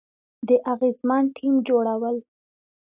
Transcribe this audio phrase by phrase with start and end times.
[0.47, 2.17] د اغیزمن ټیم جوړول،